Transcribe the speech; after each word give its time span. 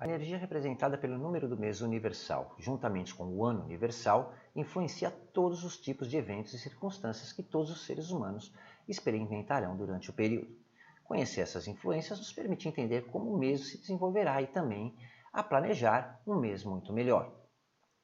A 0.00 0.06
energia 0.06 0.38
representada 0.38 0.96
pelo 0.96 1.18
número 1.18 1.46
do 1.46 1.58
mês 1.58 1.82
universal, 1.82 2.54
juntamente 2.58 3.14
com 3.14 3.26
o 3.26 3.44
ano 3.44 3.62
universal, 3.62 4.32
influencia 4.56 5.10
todos 5.10 5.62
os 5.62 5.76
tipos 5.76 6.08
de 6.08 6.16
eventos 6.16 6.54
e 6.54 6.58
circunstâncias 6.58 7.34
que 7.34 7.42
todos 7.42 7.70
os 7.70 7.84
seres 7.84 8.10
humanos 8.10 8.50
experimentarão 8.88 9.76
durante 9.76 10.08
o 10.08 10.14
período. 10.14 10.56
Conhecer 11.04 11.42
essas 11.42 11.68
influências 11.68 12.18
nos 12.18 12.32
permite 12.32 12.66
entender 12.66 13.10
como 13.10 13.30
o 13.30 13.38
mês 13.38 13.68
se 13.68 13.78
desenvolverá 13.78 14.40
e 14.40 14.46
também 14.46 14.96
a 15.34 15.42
planejar 15.42 16.18
um 16.26 16.36
mês 16.36 16.64
muito 16.64 16.94
melhor. 16.94 17.30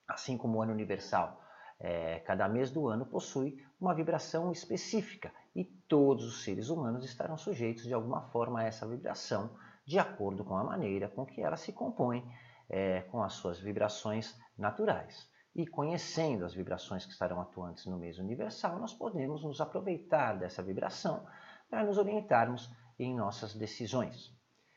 Assim 0.06 0.36
como 0.36 0.58
o 0.58 0.62
ano 0.62 0.74
universal, 0.74 1.40
é, 1.80 2.18
cada 2.26 2.46
mês 2.46 2.70
do 2.70 2.88
ano 2.88 3.06
possui 3.06 3.64
uma 3.80 3.94
vibração 3.94 4.52
específica 4.52 5.32
e 5.54 5.64
todos 5.64 6.26
os 6.26 6.44
seres 6.44 6.68
humanos 6.68 7.06
estarão 7.06 7.38
sujeitos 7.38 7.84
de 7.84 7.94
alguma 7.94 8.20
forma 8.20 8.60
a 8.60 8.64
essa 8.64 8.86
vibração 8.86 9.56
de 9.86 9.98
acordo 9.98 10.44
com 10.44 10.56
a 10.56 10.64
maneira 10.64 11.08
com 11.08 11.24
que 11.24 11.40
ela 11.40 11.56
se 11.56 11.72
compõe 11.72 12.28
é, 12.68 13.02
com 13.02 13.22
as 13.22 13.34
suas 13.34 13.60
vibrações 13.60 14.36
naturais. 14.58 15.30
E 15.54 15.66
conhecendo 15.66 16.44
as 16.44 16.52
vibrações 16.52 17.06
que 17.06 17.12
estarão 17.12 17.40
atuantes 17.40 17.86
no 17.86 17.96
mês 17.96 18.18
universal, 18.18 18.78
nós 18.78 18.92
podemos 18.92 19.42
nos 19.42 19.60
aproveitar 19.60 20.34
dessa 20.34 20.62
vibração 20.62 21.26
para 21.70 21.84
nos 21.84 21.96
orientarmos 21.96 22.70
em 22.98 23.14
nossas 23.14 23.54
decisões. 23.54 24.34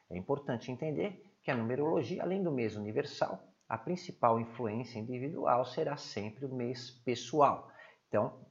É 0.09 0.17
importante 0.17 0.71
entender 0.71 1.25
que 1.43 1.51
a 1.51 1.55
numerologia, 1.55 2.21
além 2.21 2.43
do 2.43 2.51
mês 2.51 2.75
universal, 2.75 3.43
a 3.67 3.77
principal 3.77 4.39
influência 4.39 4.99
individual 4.99 5.65
será 5.65 5.97
sempre 5.97 6.45
o 6.45 6.53
mês 6.53 6.91
pessoal. 7.03 7.69
Então, 8.07 8.45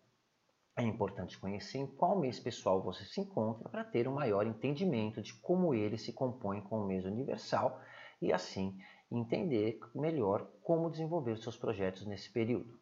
é 0.78 0.82
importante 0.84 1.36
conhecer 1.36 1.78
em 1.78 1.86
qual 1.88 2.16
mês 2.16 2.38
pessoal 2.38 2.80
você 2.80 3.04
se 3.04 3.20
encontra 3.20 3.68
para 3.68 3.82
ter 3.82 4.06
um 4.06 4.14
maior 4.14 4.46
entendimento 4.46 5.20
de 5.20 5.34
como 5.34 5.74
ele 5.74 5.98
se 5.98 6.12
compõe 6.12 6.60
com 6.60 6.80
o 6.80 6.86
mês 6.86 7.04
universal 7.04 7.82
e 8.22 8.32
assim 8.32 8.78
entender 9.10 9.80
melhor 9.92 10.48
como 10.62 10.88
desenvolver 10.88 11.36
seus 11.38 11.56
projetos 11.56 12.06
nesse 12.06 12.30
período. 12.30 12.78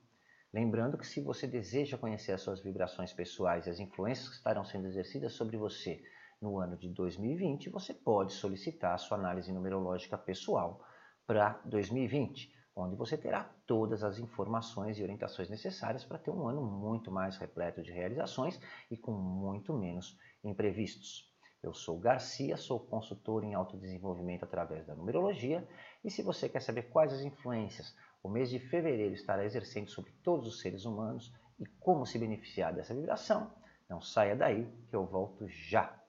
Lembrando 0.53 0.99
que 0.99 1.07
se 1.07 1.23
você 1.23 1.47
deseja 1.47 1.97
conhecer 1.97 2.33
as 2.33 2.43
suas 2.43 2.63
vibrações 2.63 3.15
pessoais 3.15 3.67
e 3.67 3.71
as 3.71 3.81
influências 3.81 4.29
que 4.29 4.37
estarão 4.37 4.65
sendo 4.65 4.89
exercidas 4.89 5.33
sobre 5.33 5.57
você 5.57 6.03
no 6.41 6.59
ano 6.59 6.77
de 6.77 6.91
2020, 6.91 7.71
você 7.71 7.95
pode 7.95 8.35
solicitar 8.35 8.93
a 8.93 8.99
sua 8.99 9.17
análise 9.17 9.51
numerológica 9.51 10.19
pessoal 10.19 10.85
para 11.27 11.61
2020 11.65 12.55
onde 12.77 12.95
você 12.95 13.17
terá 13.17 13.51
todas 13.67 14.05
as 14.05 14.19
informações 14.19 14.99
e 14.99 15.03
orientações 15.03 15.49
necessárias 15.49 16.05
para 16.05 16.19
ter 16.19 16.31
um 16.31 16.47
ano 16.47 16.63
muito 16.63 17.11
mais 17.11 17.39
repleto 17.39 17.83
de 17.83 17.91
realizações 17.91 18.61
e 18.91 18.97
com 18.97 19.13
muito 19.13 19.73
menos 19.73 20.19
imprevistos. 20.45 21.35
Eu 21.63 21.73
sou 21.73 21.99
Garcia, 21.99 22.57
sou 22.59 22.79
consultor 22.79 23.43
em 23.43 23.55
autodesenvolvimento 23.55 24.45
através 24.45 24.87
da 24.87 24.95
numerologia 24.95 25.67
e 26.05 26.11
se 26.11 26.23
você 26.23 26.49
quer 26.49 26.61
saber 26.61 26.83
quais 26.91 27.13
as 27.13 27.23
influências 27.23 27.97
o 28.23 28.29
mês 28.29 28.51
de 28.51 28.59
fevereiro 28.59 29.15
estará 29.15 29.45
exercendo 29.45 29.89
sobre 29.89 30.13
todos 30.23 30.47
os 30.47 30.61
seres 30.61 30.85
humanos 30.85 31.33
e 31.59 31.65
como 31.81 32.05
se 32.05 32.19
beneficiar 32.19 32.75
dessa 32.75 32.95
vibração, 32.95 33.51
não 33.89 34.01
saia 34.01 34.37
daí 34.37 34.71
que 34.89 34.97
eu 34.97 35.07
volto 35.07 35.49
já. 35.49 36.06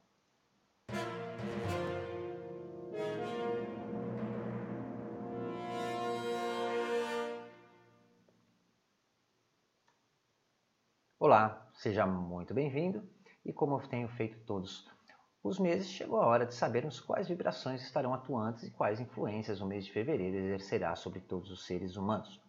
Olá, 11.27 11.69
seja 11.73 12.05
muito 12.05 12.53
bem-vindo 12.53 13.03
e 13.43 13.51
como 13.51 13.75
eu 13.75 13.85
tenho 13.89 14.07
feito 14.07 14.39
todos 14.45 14.89
os 15.43 15.59
meses, 15.59 15.89
chegou 15.89 16.21
a 16.21 16.25
hora 16.25 16.45
de 16.45 16.53
sabermos 16.53 17.01
quais 17.01 17.27
vibrações 17.27 17.81
estarão 17.81 18.13
atuantes 18.13 18.63
e 18.63 18.71
quais 18.71 19.01
influências 19.01 19.59
o 19.59 19.65
mês 19.65 19.83
de 19.83 19.91
fevereiro 19.91 20.37
exercerá 20.37 20.95
sobre 20.95 21.19
todos 21.19 21.51
os 21.51 21.65
seres 21.65 21.97
humanos. 21.97 22.41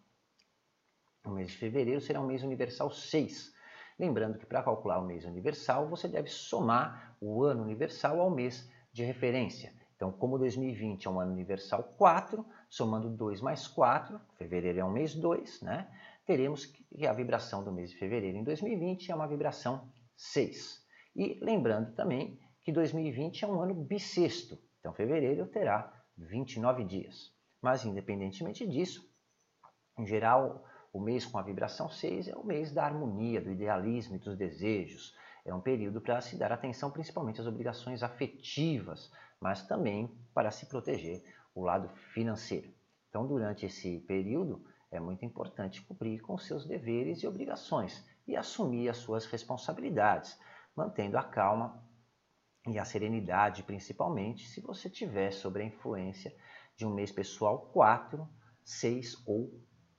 O 1.25 1.31
mês 1.31 1.51
de 1.51 1.57
fevereiro 1.57 1.99
será 1.99 2.21
um 2.21 2.25
mês 2.25 2.41
universal 2.41 2.89
6. 2.89 3.53
Lembrando 3.99 4.39
que 4.39 4.45
para 4.45 4.63
calcular 4.63 4.99
o 4.99 5.05
mês 5.05 5.25
universal, 5.25 5.89
você 5.89 6.07
deve 6.07 6.29
somar 6.29 7.17
o 7.19 7.43
ano 7.43 7.63
universal 7.63 8.21
ao 8.21 8.31
mês 8.31 8.71
de 8.93 9.03
referência. 9.03 9.73
Então, 9.97 10.09
como 10.09 10.37
2020 10.37 11.05
é 11.05 11.11
um 11.11 11.19
ano 11.19 11.33
universal 11.33 11.83
4, 11.97 12.45
somando 12.69 13.09
2 13.09 13.41
mais 13.41 13.67
4, 13.67 14.21
fevereiro 14.37 14.79
é 14.79 14.85
um 14.85 14.91
mês 14.93 15.13
2, 15.13 15.61
né? 15.61 15.91
Teremos 16.29 16.67
que 16.67 17.07
a 17.07 17.11
vibração 17.11 17.63
do 17.63 17.71
mês 17.71 17.89
de 17.89 17.97
fevereiro 17.97 18.37
em 18.37 18.43
2020 18.43 19.11
é 19.11 19.15
uma 19.15 19.27
vibração 19.27 19.91
6. 20.15 20.79
E 21.15 21.39
lembrando 21.43 21.95
também 21.95 22.39
que 22.61 22.71
2020 22.71 23.45
é 23.45 23.47
um 23.47 23.59
ano 23.59 23.73
bissexto, 23.73 24.55
então 24.79 24.93
fevereiro 24.93 25.47
terá 25.47 25.91
29 26.15 26.83
dias. 26.83 27.33
Mas 27.59 27.83
independentemente 27.83 28.67
disso, 28.67 29.11
em 29.97 30.05
geral, 30.05 30.63
o 30.93 31.01
mês 31.01 31.25
com 31.25 31.39
a 31.39 31.41
vibração 31.41 31.89
6 31.89 32.27
é 32.27 32.35
o 32.35 32.45
mês 32.45 32.71
da 32.71 32.85
harmonia, 32.85 33.41
do 33.41 33.51
idealismo 33.51 34.15
e 34.15 34.19
dos 34.19 34.37
desejos. 34.37 35.15
É 35.43 35.51
um 35.51 35.61
período 35.61 35.99
para 35.99 36.21
se 36.21 36.37
dar 36.37 36.51
atenção 36.51 36.91
principalmente 36.91 37.41
às 37.41 37.47
obrigações 37.47 38.03
afetivas, 38.03 39.11
mas 39.41 39.65
também 39.65 40.15
para 40.31 40.51
se 40.51 40.67
proteger 40.67 41.23
o 41.55 41.63
lado 41.63 41.89
financeiro. 42.13 42.71
Então, 43.09 43.25
durante 43.25 43.65
esse 43.65 44.01
período, 44.01 44.63
é 44.91 44.99
muito 44.99 45.23
importante 45.23 45.81
cumprir 45.81 46.21
com 46.21 46.37
seus 46.37 46.65
deveres 46.65 47.21
e 47.21 47.27
obrigações 47.27 48.03
e 48.27 48.35
assumir 48.35 48.89
as 48.89 48.97
suas 48.97 49.25
responsabilidades, 49.25 50.37
mantendo 50.75 51.17
a 51.17 51.23
calma 51.23 51.83
e 52.67 52.77
a 52.77 52.85
serenidade, 52.85 53.63
principalmente 53.63 54.47
se 54.47 54.61
você 54.61 54.89
tiver 54.89 55.31
sob 55.31 55.61
a 55.61 55.65
influência 55.65 56.35
de 56.75 56.85
um 56.85 56.93
mês 56.93 57.11
pessoal 57.11 57.69
4, 57.73 58.27
6 58.63 59.23
ou 59.27 59.51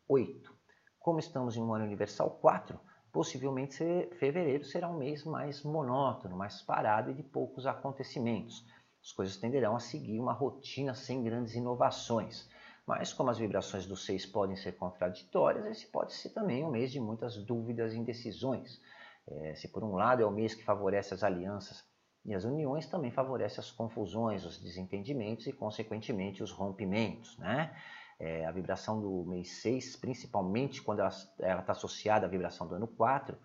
8. 0.08 0.54
Como 0.98 1.18
estamos 1.18 1.56
em 1.56 1.62
um 1.62 1.72
ano 1.72 1.84
universal 1.84 2.30
4, 2.40 2.78
possivelmente 3.12 3.84
fevereiro 4.18 4.64
será 4.64 4.88
um 4.88 4.98
mês 4.98 5.24
mais 5.24 5.62
monótono, 5.62 6.36
mais 6.36 6.62
parado 6.62 7.10
e 7.10 7.14
de 7.14 7.22
poucos 7.22 7.66
acontecimentos. 7.66 8.64
As 9.02 9.12
coisas 9.12 9.36
tenderão 9.36 9.74
a 9.74 9.80
seguir 9.80 10.20
uma 10.20 10.32
rotina 10.32 10.94
sem 10.94 11.22
grandes 11.22 11.54
inovações. 11.54 12.48
Mas 12.86 13.12
como 13.12 13.30
as 13.30 13.38
vibrações 13.38 13.86
do 13.86 13.96
6 13.96 14.26
podem 14.26 14.56
ser 14.56 14.72
contraditórias, 14.72 15.66
esse 15.66 15.86
pode 15.86 16.12
ser 16.14 16.30
também 16.30 16.64
um 16.64 16.70
mês 16.70 16.90
de 16.90 17.00
muitas 17.00 17.36
dúvidas 17.44 17.92
e 17.92 17.98
indecisões. 17.98 18.80
É, 19.28 19.54
se 19.54 19.68
por 19.68 19.84
um 19.84 19.94
lado 19.94 20.22
é 20.22 20.26
o 20.26 20.30
mês 20.30 20.54
que 20.54 20.64
favorece 20.64 21.14
as 21.14 21.22
alianças 21.22 21.84
e 22.24 22.34
as 22.34 22.44
uniões, 22.44 22.86
também 22.86 23.10
favorece 23.10 23.60
as 23.60 23.70
confusões, 23.70 24.44
os 24.44 24.58
desentendimentos 24.58 25.46
e, 25.46 25.52
consequentemente, 25.52 26.42
os 26.42 26.50
rompimentos. 26.50 27.38
Né? 27.38 27.74
É, 28.18 28.44
a 28.44 28.50
vibração 28.50 29.00
do 29.00 29.24
mês 29.24 29.62
6, 29.62 29.96
principalmente 29.96 30.82
quando 30.82 31.00
ela 31.00 31.60
está 31.60 31.72
associada 31.72 32.26
à 32.26 32.28
vibração 32.28 32.66
do 32.66 32.74
ano 32.74 32.88
4, 32.88 33.38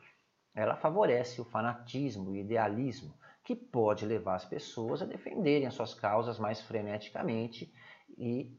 ela 0.56 0.76
favorece 0.76 1.40
o 1.42 1.46
fanatismo 1.46 2.34
e 2.34 2.40
o 2.40 2.42
idealismo, 2.42 3.14
que 3.44 3.56
pode 3.56 4.06
levar 4.06 4.36
as 4.36 4.46
pessoas 4.46 5.02
a 5.02 5.06
defenderem 5.06 5.68
as 5.68 5.74
suas 5.74 5.94
causas 5.94 6.40
mais 6.40 6.62
freneticamente 6.62 7.72
e 8.18 8.58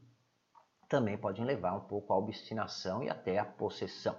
também 0.89 1.17
podem 1.17 1.45
levar 1.45 1.75
um 1.75 1.81
pouco 1.81 2.13
à 2.13 2.17
obstinação 2.17 3.03
e 3.03 3.11
até 3.11 3.39
à 3.39 3.45
possessão. 3.45 4.17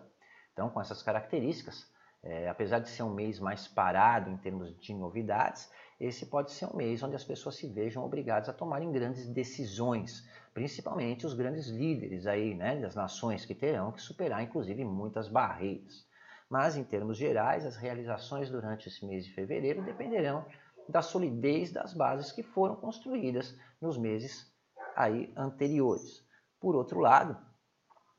Então, 0.54 0.70
com 0.70 0.82
essas 0.82 1.04
características, 1.04 1.86
é, 2.24 2.50
apesar 2.50 2.80
de 2.80 2.90
ser 2.90 3.04
um 3.04 3.14
mês 3.14 3.40
mais 3.40 3.68
parado 3.68 4.30
em 4.30 4.38
termos 4.38 4.76
de 4.80 4.94
novidades, 4.94 5.72
esse 6.00 6.26
pode 6.26 6.52
ser 6.52 6.66
um 6.66 6.76
mês 6.76 7.02
onde 7.02 7.16
as 7.16 7.24
pessoas 7.24 7.56
se 7.56 7.68
vejam 7.68 8.04
obrigadas 8.04 8.50
a 8.50 8.54
tomarem 8.54 8.92
grandes 8.92 9.28
decisões, 9.28 10.28
principalmente 10.54 11.26
os 11.26 11.34
grandes 11.34 11.68
líderes 11.68 12.28
aí, 12.28 12.54
né, 12.54 12.76
das 12.80 12.96
nações 12.96 13.46
que 13.46 13.56
terão 13.56 13.92
que 13.92 14.02
superar, 14.02 14.44
inclusive, 14.44 14.84
muitas 14.84 15.28
barreiras. 15.28 16.06
Mas, 16.50 16.76
em 16.76 16.84
termos 16.84 17.18
gerais, 17.18 17.66
as 17.66 17.76
realizações 17.76 18.50
durante 18.50 18.88
esse 18.88 19.06
mês 19.06 19.26
de 19.26 19.34
fevereiro 19.34 19.84
dependerão 19.84 20.46
da 20.90 21.02
solidez 21.02 21.72
das 21.72 21.94
bases 21.94 22.32
que 22.32 22.44
foram 22.44 22.76
construídas 22.76 23.56
nos 23.82 23.98
meses 23.98 24.52
aí 24.96 25.32
anteriores. 25.36 26.27
Por 26.60 26.76
outro 26.76 27.00
lado, 27.00 27.38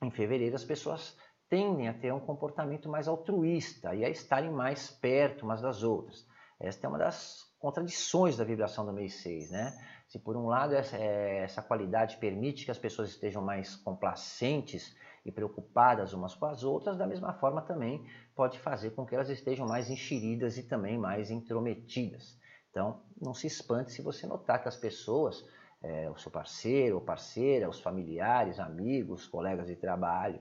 em 0.03 0.11
fevereiro 0.11 0.55
as 0.55 0.65
pessoas 0.65 1.17
tendem 1.49 1.89
a 1.89 1.95
ter 1.95 2.13
um 2.13 2.21
comportamento 2.21 2.89
mais 2.89 3.09
altruísta 3.09 3.95
e 3.95 4.05
a 4.05 4.11
estarem 4.11 4.51
mais 4.51 4.91
perto 4.91 5.45
umas 5.45 5.61
das 5.61 5.83
outras. 5.83 6.27
Esta 6.61 6.87
é 6.87 6.89
uma 6.89 6.99
das 6.99 7.49
contradições 7.59 8.37
da 8.37 8.45
vibração 8.45 8.85
do 8.85 8.93
mês 8.93 9.23
6, 9.23 9.51
né? 9.51 9.73
Se 10.09 10.19
por 10.19 10.37
um 10.37 10.47
lado 10.47 10.75
essa, 10.75 10.97
é, 10.97 11.39
essa 11.45 11.63
qualidade 11.63 12.17
permite 12.19 12.65
que 12.65 12.71
as 12.71 12.79
pessoas 12.79 13.11
estejam 13.11 13.43
mais 13.43 13.77
complacentes 13.77 14.97
e 15.25 15.33
preocupadas 15.33 16.13
umas 16.13 16.35
com 16.35 16.47
as 16.47 16.63
outras, 16.63 16.97
da 16.97 17.07
mesma 17.07 17.35
forma 17.35 17.61
também 17.63 18.05
pode 18.35 18.59
fazer 18.59 18.91
com 18.91 19.05
que 19.05 19.15
elas 19.15 19.29
estejam 19.29 19.67
mais 19.67 19.91
enxeridas 19.91 20.57
e 20.57 20.63
também 20.63 20.99
mais 20.99 21.31
intrometidas. 21.31 22.39
Então, 22.71 23.03
não 23.21 23.35
se 23.35 23.47
espante 23.47 23.93
se 23.93 24.03
você 24.03 24.27
notar 24.27 24.63
que 24.63 24.69
as 24.69 24.77
pessoas 24.77 25.45
é, 25.83 26.11
o 26.11 26.17
seu 26.17 26.31
parceiro 26.31 26.97
ou 26.97 27.01
parceira, 27.01 27.69
os 27.69 27.81
familiares, 27.81 28.59
amigos, 28.59 29.27
colegas 29.27 29.67
de 29.67 29.77
trabalho, 29.77 30.41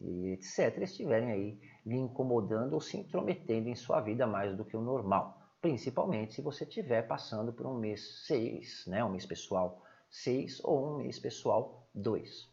e 0.00 0.32
etc., 0.32 0.78
estiverem 0.82 1.30
aí 1.30 1.60
lhe 1.84 1.96
incomodando 1.96 2.72
ou 2.72 2.80
se 2.80 2.96
intrometendo 2.96 3.68
em 3.68 3.74
sua 3.74 4.00
vida 4.00 4.26
mais 4.26 4.56
do 4.56 4.64
que 4.64 4.76
o 4.76 4.80
normal. 4.80 5.38
Principalmente 5.60 6.34
se 6.34 6.42
você 6.42 6.64
estiver 6.64 7.06
passando 7.06 7.52
por 7.52 7.66
um 7.66 7.78
mês 7.78 8.26
6, 8.26 8.86
né, 8.86 9.04
um 9.04 9.10
mês 9.10 9.26
pessoal 9.26 9.82
6 10.10 10.64
ou 10.64 10.94
um 10.94 10.96
mês 10.98 11.18
pessoal 11.18 11.86
2. 11.94 12.48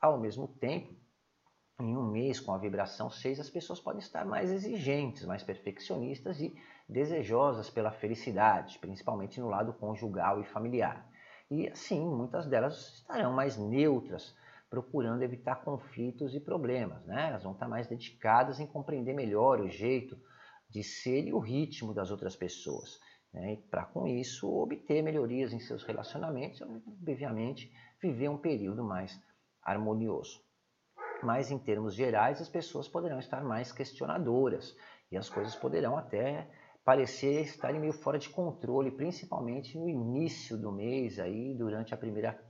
Ao 0.00 0.18
mesmo 0.18 0.48
tempo, 0.48 0.94
em 1.78 1.94
um 1.94 2.10
mês 2.10 2.40
com 2.40 2.52
a 2.54 2.58
vibração 2.58 3.10
6, 3.10 3.40
as 3.40 3.50
pessoas 3.50 3.78
podem 3.78 4.00
estar 4.00 4.24
mais 4.24 4.50
exigentes, 4.50 5.26
mais 5.26 5.42
perfeccionistas 5.42 6.40
e 6.40 6.56
desejosas 6.88 7.68
pela 7.68 7.92
felicidade, 7.92 8.78
principalmente 8.78 9.38
no 9.38 9.48
lado 9.48 9.74
conjugal 9.74 10.40
e 10.40 10.44
familiar. 10.44 11.06
E 11.50 11.68
assim, 11.68 12.04
muitas 12.04 12.46
delas 12.46 12.94
estarão 12.94 13.32
mais 13.32 13.56
neutras, 13.56 14.34
procurando 14.68 15.22
evitar 15.22 15.56
conflitos 15.56 16.34
e 16.34 16.40
problemas. 16.40 17.04
Né? 17.06 17.28
Elas 17.28 17.44
vão 17.44 17.52
estar 17.52 17.68
mais 17.68 17.86
dedicadas 17.86 18.58
em 18.58 18.66
compreender 18.66 19.14
melhor 19.14 19.60
o 19.60 19.68
jeito 19.68 20.18
de 20.68 20.82
ser 20.82 21.28
e 21.28 21.32
o 21.32 21.38
ritmo 21.38 21.94
das 21.94 22.10
outras 22.10 22.34
pessoas. 22.34 22.98
Né? 23.32 23.58
Para 23.70 23.84
com 23.84 24.06
isso 24.06 24.50
obter 24.50 25.02
melhorias 25.02 25.52
em 25.52 25.60
seus 25.60 25.84
relacionamentos 25.84 26.60
e, 26.60 26.64
obviamente, 26.64 27.72
viver 28.02 28.28
um 28.28 28.38
período 28.38 28.82
mais 28.82 29.20
harmonioso. 29.62 30.44
Mas 31.22 31.50
em 31.50 31.58
termos 31.58 31.94
gerais, 31.94 32.40
as 32.40 32.48
pessoas 32.48 32.88
poderão 32.88 33.18
estar 33.18 33.42
mais 33.42 33.72
questionadoras 33.72 34.76
e 35.10 35.16
as 35.16 35.30
coisas 35.30 35.54
poderão 35.54 35.96
até 35.96 36.48
parecer 36.86 37.42
estarem 37.42 37.80
meio 37.80 37.92
fora 37.92 38.16
de 38.16 38.28
controle, 38.28 38.92
principalmente 38.92 39.76
no 39.76 39.88
início 39.88 40.56
do 40.56 40.70
mês, 40.70 41.18
aí 41.18 41.52
durante 41.52 41.92
a 41.92 41.96
primeira 41.96 42.40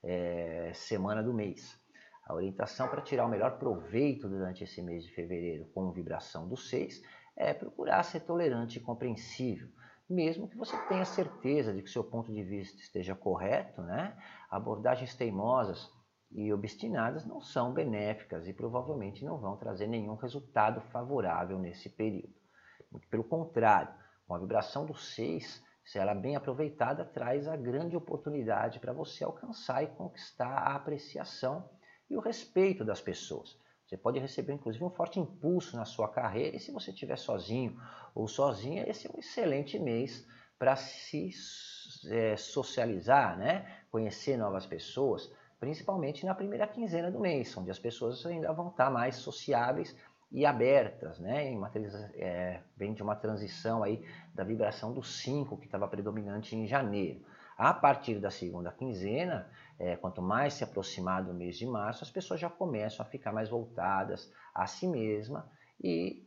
é, 0.00 0.70
semana 0.72 1.20
do 1.24 1.34
mês. 1.34 1.76
A 2.24 2.32
orientação 2.32 2.86
para 2.86 3.02
tirar 3.02 3.26
o 3.26 3.28
melhor 3.28 3.58
proveito 3.58 4.28
durante 4.28 4.62
esse 4.62 4.80
mês 4.80 5.02
de 5.02 5.12
fevereiro 5.12 5.66
com 5.74 5.90
vibração 5.90 6.48
do 6.48 6.56
6 6.56 7.02
é 7.36 7.52
procurar 7.52 8.04
ser 8.04 8.20
tolerante 8.20 8.78
e 8.78 8.80
compreensível, 8.80 9.68
mesmo 10.08 10.48
que 10.48 10.56
você 10.56 10.76
tenha 10.86 11.04
certeza 11.04 11.74
de 11.74 11.82
que 11.82 11.90
seu 11.90 12.04
ponto 12.04 12.32
de 12.32 12.44
vista 12.44 12.80
esteja 12.80 13.16
correto, 13.16 13.82
né? 13.82 14.16
Abordagens 14.48 15.16
teimosas 15.16 15.90
e 16.30 16.52
obstinadas 16.52 17.26
não 17.26 17.40
são 17.40 17.72
benéficas 17.72 18.46
e 18.46 18.52
provavelmente 18.52 19.24
não 19.24 19.36
vão 19.36 19.56
trazer 19.56 19.88
nenhum 19.88 20.14
resultado 20.14 20.80
favorável 20.92 21.58
nesse 21.58 21.90
período. 21.90 22.39
Pelo 23.08 23.24
contrário, 23.24 23.92
com 24.26 24.34
a 24.34 24.38
vibração 24.38 24.86
do 24.86 24.94
6, 24.94 25.62
se 25.84 25.98
ela 25.98 26.12
é 26.12 26.14
bem 26.14 26.36
aproveitada, 26.36 27.04
traz 27.04 27.48
a 27.48 27.56
grande 27.56 27.96
oportunidade 27.96 28.78
para 28.78 28.92
você 28.92 29.24
alcançar 29.24 29.82
e 29.82 29.88
conquistar 29.88 30.46
a 30.46 30.74
apreciação 30.74 31.68
e 32.08 32.16
o 32.16 32.20
respeito 32.20 32.84
das 32.84 33.00
pessoas. 33.00 33.58
Você 33.86 33.96
pode 33.96 34.20
receber, 34.20 34.52
inclusive, 34.52 34.84
um 34.84 34.90
forte 34.90 35.18
impulso 35.18 35.76
na 35.76 35.84
sua 35.84 36.08
carreira 36.08 36.56
e 36.56 36.60
se 36.60 36.70
você 36.70 36.92
estiver 36.92 37.16
sozinho 37.16 37.76
ou 38.14 38.28
sozinha, 38.28 38.88
esse 38.88 39.08
é 39.08 39.10
um 39.10 39.18
excelente 39.18 39.78
mês 39.78 40.24
para 40.56 40.76
se 40.76 41.30
é, 42.08 42.36
socializar, 42.36 43.36
né? 43.36 43.80
conhecer 43.90 44.36
novas 44.36 44.64
pessoas, 44.64 45.32
principalmente 45.58 46.24
na 46.24 46.34
primeira 46.34 46.66
quinzena 46.68 47.10
do 47.10 47.18
mês, 47.18 47.56
onde 47.56 47.70
as 47.70 47.78
pessoas 47.78 48.24
ainda 48.24 48.52
vão 48.52 48.68
estar 48.68 48.90
mais 48.90 49.16
sociáveis 49.16 49.96
e 50.30 50.46
abertas, 50.46 51.18
né? 51.18 51.50
Uma, 51.50 51.70
é, 52.14 52.60
vem 52.76 52.92
de 52.92 53.02
uma 53.02 53.16
transição 53.16 53.82
aí 53.82 54.04
da 54.34 54.44
vibração 54.44 54.92
do 54.92 55.02
5 55.02 55.56
que 55.58 55.66
estava 55.66 55.88
predominante 55.88 56.54
em 56.54 56.66
janeiro. 56.66 57.24
A 57.58 57.74
partir 57.74 58.18
da 58.20 58.30
segunda 58.30 58.70
quinzena, 58.70 59.50
é, 59.78 59.96
quanto 59.96 60.22
mais 60.22 60.54
se 60.54 60.64
aproximar 60.64 61.24
do 61.24 61.34
mês 61.34 61.58
de 61.58 61.66
março, 61.66 62.04
as 62.04 62.10
pessoas 62.10 62.40
já 62.40 62.48
começam 62.48 63.04
a 63.04 63.08
ficar 63.08 63.32
mais 63.32 63.48
voltadas 63.48 64.32
a 64.54 64.66
si 64.66 64.86
mesma 64.86 65.50
e 65.82 66.26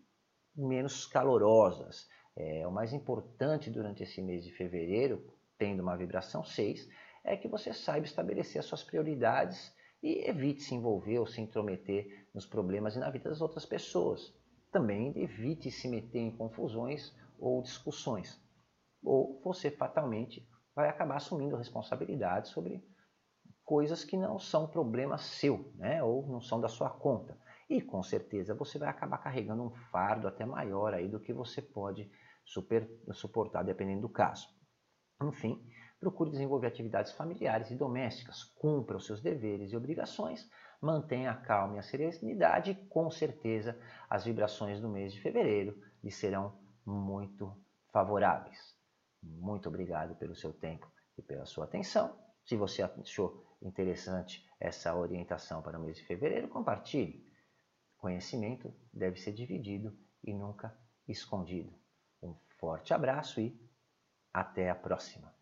menos 0.55 1.05
calorosas. 1.05 2.07
É, 2.35 2.67
o 2.67 2.71
mais 2.71 2.93
importante 2.93 3.69
durante 3.69 4.03
esse 4.03 4.21
mês 4.21 4.43
de 4.43 4.51
fevereiro, 4.51 5.25
tendo 5.57 5.81
uma 5.81 5.95
vibração 5.95 6.43
6, 6.43 6.87
é 7.23 7.37
que 7.37 7.47
você 7.47 7.73
saiba 7.73 8.05
estabelecer 8.05 8.59
as 8.59 8.65
suas 8.65 8.83
prioridades 8.83 9.73
e 10.03 10.29
evite 10.29 10.61
se 10.61 10.75
envolver 10.75 11.17
ou 11.17 11.25
se 11.25 11.39
intrometer 11.39 12.27
nos 12.35 12.45
problemas 12.45 12.97
e 12.97 12.99
na 12.99 13.09
vida 13.09 13.29
das 13.29 13.39
outras 13.39 13.65
pessoas. 13.65 14.35
Também 14.69 15.17
evite 15.17 15.71
se 15.71 15.87
meter 15.87 16.19
em 16.19 16.35
confusões 16.35 17.15
ou 17.39 17.61
discussões. 17.61 18.37
Ou 19.01 19.41
você 19.41 19.71
fatalmente 19.71 20.45
vai 20.75 20.89
acabar 20.89 21.15
assumindo 21.15 21.55
responsabilidade 21.55 22.49
sobre 22.49 22.83
coisas 23.63 24.03
que 24.03 24.17
não 24.17 24.37
são 24.37 24.67
problema 24.67 25.17
seu, 25.17 25.71
né? 25.75 26.03
ou 26.03 26.27
não 26.27 26.41
são 26.41 26.59
da 26.59 26.67
sua 26.67 26.89
conta. 26.89 27.37
E 27.69 27.81
com 27.81 28.03
certeza 28.03 28.53
você 28.53 28.77
vai 28.77 28.89
acabar 28.89 29.19
carregando 29.19 29.63
um 29.63 29.71
fardo 29.89 30.27
até 30.27 30.45
maior 30.45 30.93
aí 30.93 31.07
do 31.07 31.19
que 31.19 31.31
você 31.31 31.61
pode 31.61 32.11
super, 32.43 32.89
suportar, 33.13 33.63
dependendo 33.63 34.01
do 34.01 34.09
caso. 34.09 34.49
Enfim, 35.21 35.65
procure 36.03 36.29
desenvolver 36.29 36.67
atividades 36.67 37.13
familiares 37.13 37.71
e 37.71 37.75
domésticas, 37.75 38.43
cumpra 38.43 38.97
os 38.97 39.05
seus 39.05 39.21
deveres 39.21 39.71
e 39.71 39.77
obrigações, 39.77 40.49
mantenha 40.81 41.31
a 41.31 41.35
calma 41.35 41.77
e 41.77 41.79
a 41.79 41.81
serenidade 41.81 42.71
e 42.71 42.75
com 42.75 43.09
certeza 43.09 43.79
as 44.09 44.25
vibrações 44.25 44.81
do 44.81 44.89
mês 44.89 45.13
de 45.13 45.21
fevereiro 45.21 45.81
lhe 46.03 46.11
serão 46.11 46.59
muito 46.85 47.57
favoráveis. 47.93 48.77
Muito 49.21 49.69
obrigado 49.69 50.15
pelo 50.15 50.35
seu 50.35 50.51
tempo 50.51 50.91
e 51.17 51.21
pela 51.21 51.45
sua 51.45 51.63
atenção. 51.63 52.19
Se 52.43 52.57
você 52.57 52.83
achou 52.83 53.57
interessante 53.61 54.45
essa 54.59 54.93
orientação 54.93 55.61
para 55.61 55.79
o 55.79 55.81
mês 55.81 55.95
de 55.95 56.05
fevereiro, 56.05 56.49
compartilhe. 56.49 57.25
Conhecimento 57.97 58.73
deve 58.91 59.17
ser 59.17 59.31
dividido 59.31 59.97
e 60.21 60.33
nunca 60.33 60.77
escondido. 61.07 61.73
Um 62.21 62.35
forte 62.59 62.93
abraço 62.93 63.39
e 63.39 63.57
até 64.33 64.69
a 64.69 64.75
próxima! 64.75 65.32